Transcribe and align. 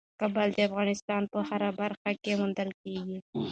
کابل 0.19 0.47
د 0.53 0.57
افغانستان 0.69 1.21
په 1.31 1.39
هره 1.49 1.69
برخه 1.81 2.11
کې 2.21 2.31
موندل 2.39 2.69
کېږي. 2.81 3.19